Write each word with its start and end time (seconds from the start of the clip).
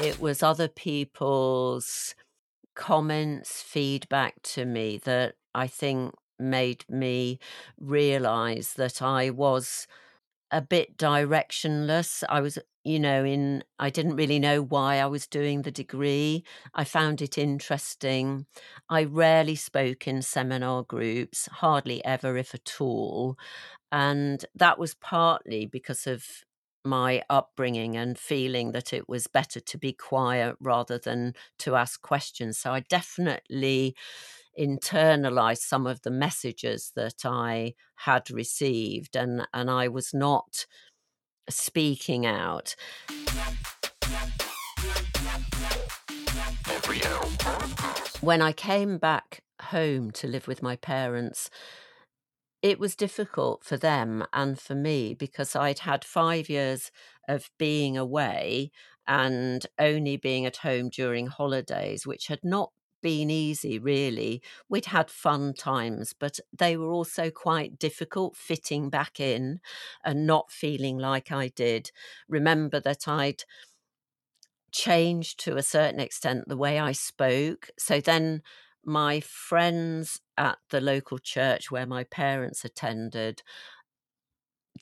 It 0.00 0.20
was 0.20 0.42
other 0.42 0.68
people's 0.68 2.14
comments, 2.74 3.62
feedback 3.62 4.42
to 4.42 4.64
me 4.64 4.98
that 5.04 5.36
I 5.54 5.66
think 5.66 6.14
made 6.38 6.84
me 6.88 7.38
realize 7.78 8.74
that 8.74 9.00
I 9.00 9.30
was 9.30 9.86
a 10.50 10.60
bit 10.62 10.96
directionless. 10.96 12.22
I 12.28 12.40
was, 12.40 12.58
you 12.84 12.98
know, 13.00 13.24
in 13.24 13.64
I 13.78 13.90
didn't 13.90 14.16
really 14.16 14.38
know 14.38 14.62
why 14.62 14.98
I 15.00 15.06
was 15.06 15.26
doing 15.26 15.62
the 15.62 15.70
degree. 15.70 16.44
I 16.74 16.84
found 16.84 17.22
it 17.22 17.38
interesting. 17.38 18.46
I 18.88 19.04
rarely 19.04 19.56
spoke 19.56 20.06
in 20.06 20.22
seminar 20.22 20.82
groups, 20.84 21.46
hardly 21.52 22.04
ever, 22.04 22.36
if 22.36 22.54
at 22.54 22.76
all. 22.80 23.36
And 23.92 24.44
that 24.54 24.78
was 24.78 24.94
partly 24.94 25.66
because 25.66 26.06
of 26.06 26.26
my 26.84 27.22
upbringing 27.30 27.96
and 27.96 28.18
feeling 28.18 28.72
that 28.72 28.92
it 28.92 29.08
was 29.08 29.26
better 29.26 29.60
to 29.60 29.78
be 29.78 29.92
quiet 29.92 30.56
rather 30.60 30.98
than 30.98 31.34
to 31.60 31.76
ask 31.76 32.00
questions. 32.02 32.58
So 32.58 32.72
I 32.72 32.80
definitely 32.80 33.96
internalized 34.58 35.58
some 35.58 35.86
of 35.86 36.02
the 36.02 36.10
messages 36.10 36.92
that 36.96 37.24
I 37.24 37.74
had 37.96 38.30
received 38.30 39.16
and, 39.16 39.46
and 39.52 39.70
I 39.70 39.88
was 39.88 40.14
not 40.14 40.66
speaking 41.48 42.26
out. 42.26 42.74
When 48.20 48.40
I 48.40 48.52
came 48.52 48.98
back 48.98 49.42
home 49.60 50.10
to 50.12 50.26
live 50.26 50.46
with 50.46 50.62
my 50.62 50.76
parents, 50.76 51.50
it 52.62 52.78
was 52.78 52.96
difficult 52.96 53.62
for 53.62 53.76
them 53.76 54.24
and 54.32 54.58
for 54.58 54.74
me 54.74 55.12
because 55.12 55.54
I'd 55.54 55.80
had 55.80 56.02
five 56.02 56.48
years 56.48 56.90
of 57.28 57.50
being 57.58 57.98
away 57.98 58.70
and 59.06 59.66
only 59.78 60.16
being 60.16 60.46
at 60.46 60.56
home 60.58 60.88
during 60.88 61.26
holidays, 61.26 62.06
which 62.06 62.28
had 62.28 62.40
not 62.42 62.70
been 63.04 63.30
easy, 63.30 63.78
really. 63.78 64.40
We'd 64.66 64.86
had 64.86 65.10
fun 65.10 65.52
times, 65.52 66.14
but 66.18 66.40
they 66.58 66.74
were 66.74 66.90
also 66.90 67.28
quite 67.30 67.78
difficult 67.78 68.34
fitting 68.34 68.88
back 68.88 69.20
in 69.20 69.60
and 70.02 70.26
not 70.26 70.50
feeling 70.50 70.96
like 70.96 71.30
I 71.30 71.48
did. 71.48 71.90
Remember 72.28 72.80
that 72.80 73.06
I'd 73.06 73.44
changed 74.72 75.38
to 75.40 75.58
a 75.58 75.62
certain 75.62 76.00
extent 76.00 76.48
the 76.48 76.56
way 76.56 76.78
I 76.78 76.92
spoke. 76.92 77.68
So 77.78 78.00
then 78.00 78.40
my 78.82 79.20
friends 79.20 80.22
at 80.38 80.56
the 80.70 80.80
local 80.80 81.18
church 81.18 81.70
where 81.70 81.86
my 81.86 82.04
parents 82.04 82.64
attended, 82.64 83.42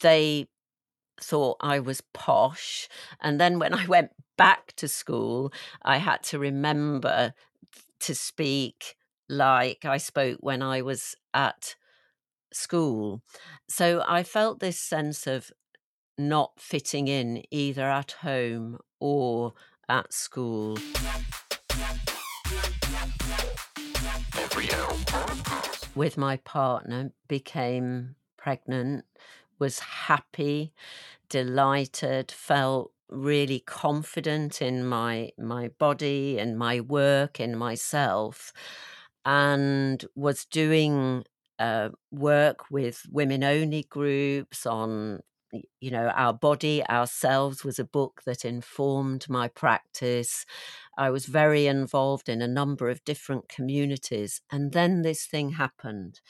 they 0.00 0.46
thought 1.20 1.56
I 1.60 1.80
was 1.80 2.02
posh. 2.14 2.88
And 3.20 3.40
then 3.40 3.58
when 3.58 3.74
I 3.74 3.84
went 3.96 4.12
back 4.38 4.74
to 4.76 4.86
school, 4.86 5.52
I 5.82 5.96
had 5.96 6.22
to 6.24 6.38
remember 6.38 7.34
to 8.02 8.14
speak 8.14 8.96
like 9.28 9.84
I 9.84 9.96
spoke 9.96 10.38
when 10.40 10.62
I 10.62 10.82
was 10.82 11.14
at 11.32 11.76
school. 12.52 13.22
So 13.68 14.04
I 14.06 14.22
felt 14.22 14.60
this 14.60 14.78
sense 14.78 15.26
of 15.26 15.50
not 16.18 16.52
fitting 16.58 17.08
in 17.08 17.42
either 17.50 17.88
at 17.90 18.12
home 18.22 18.78
or 19.00 19.54
at 19.88 20.12
school. 20.12 20.76
With 25.94 26.16
my 26.16 26.36
partner, 26.38 27.12
became 27.28 28.16
pregnant, 28.36 29.04
was 29.58 29.78
happy, 29.78 30.72
delighted, 31.28 32.30
felt 32.30 32.92
really 33.12 33.60
confident 33.60 34.62
in 34.62 34.84
my 34.86 35.30
my 35.38 35.68
body 35.78 36.38
and 36.38 36.58
my 36.58 36.80
work 36.80 37.40
and 37.40 37.58
myself 37.58 38.52
and 39.24 40.04
was 40.16 40.44
doing 40.46 41.24
uh, 41.58 41.90
work 42.10 42.70
with 42.70 43.02
women 43.10 43.44
only 43.44 43.84
groups 43.84 44.66
on 44.66 45.20
you 45.80 45.90
know 45.90 46.08
our 46.08 46.32
body 46.32 46.82
ourselves 46.88 47.62
was 47.64 47.78
a 47.78 47.84
book 47.84 48.22
that 48.26 48.44
informed 48.44 49.28
my 49.28 49.48
practice. 49.48 50.46
I 50.98 51.10
was 51.10 51.26
very 51.26 51.66
involved 51.66 52.28
in 52.28 52.42
a 52.42 52.48
number 52.48 52.88
of 52.90 53.04
different 53.04 53.48
communities 53.48 54.40
and 54.50 54.72
then 54.72 55.02
this 55.02 55.26
thing 55.26 55.50
happened. 55.52 56.20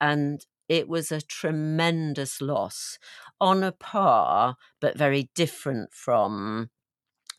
And 0.00 0.44
it 0.68 0.88
was 0.88 1.12
a 1.12 1.20
tremendous 1.20 2.40
loss 2.40 2.98
on 3.40 3.62
a 3.62 3.72
par 3.72 4.56
but 4.80 4.96
very 4.98 5.30
different 5.34 5.92
from 5.92 6.70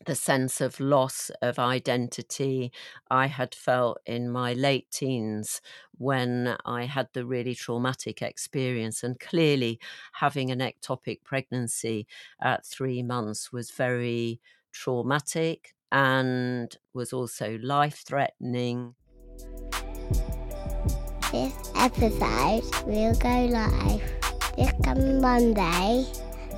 the 0.06 0.14
sense 0.14 0.60
of 0.60 0.78
loss 0.80 1.30
of 1.42 1.58
identity 1.58 2.72
I 3.10 3.26
had 3.26 3.54
felt 3.54 3.98
in 4.06 4.30
my 4.30 4.52
late 4.52 4.90
teens 4.92 5.60
when 5.96 6.56
I 6.64 6.84
had 6.84 7.08
the 7.12 7.26
really 7.26 7.54
traumatic 7.54 8.22
experience. 8.22 9.02
And 9.02 9.18
clearly, 9.18 9.80
having 10.14 10.50
an 10.50 10.60
ectopic 10.60 11.24
pregnancy 11.24 12.06
at 12.40 12.64
three 12.64 13.02
months 13.02 13.52
was 13.52 13.72
very 13.72 14.40
traumatic 14.72 15.74
and 15.90 16.76
was 16.94 17.12
also 17.12 17.58
life 17.58 18.04
threatening. 18.06 18.94
This 21.30 21.52
episode 21.76 22.62
will 22.86 23.14
go 23.16 23.44
live 23.52 24.00
this 24.56 24.72
coming 24.82 25.20
Monday. 25.20 26.06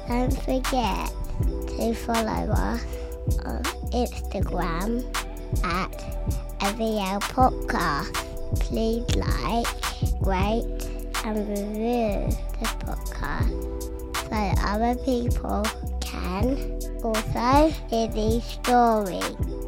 Don't 0.06 0.32
forget 0.44 1.10
to 1.42 1.92
follow 1.92 2.52
us 2.52 2.84
on 3.44 3.64
Instagram 3.90 5.04
at 5.64 5.90
AVL 6.60 7.20
Podcast. 7.20 8.14
Please 8.60 9.04
like, 9.16 9.66
rate, 10.20 10.88
and 11.24 11.48
review 11.48 12.28
this 12.60 12.70
podcast 12.78 13.70
so 14.28 14.62
other 14.64 14.94
people 15.02 15.66
can 16.00 16.80
also 17.02 17.74
hear 17.88 18.06
these 18.06 18.44
stories. 18.44 19.59